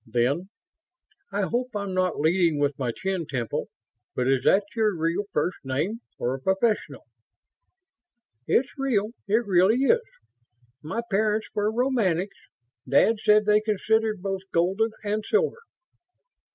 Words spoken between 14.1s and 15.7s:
both 'Golden' and 'Silver'!"